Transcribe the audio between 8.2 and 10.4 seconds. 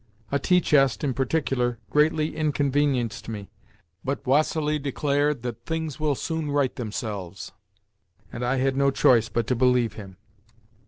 and I had no choice but to believe him.